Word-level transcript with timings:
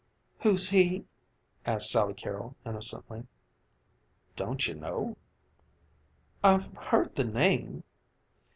"Who's 0.39 0.69
he?" 0.69 1.05
asked 1.63 1.91
Sally 1.91 2.15
Carrol 2.15 2.55
innocently. 2.65 3.27
"Don't 4.35 4.65
you 4.67 4.73
know?" 4.73 5.15
"I've 6.43 6.75
heard 6.75 7.13
the 7.15 7.23
name." 7.23 7.83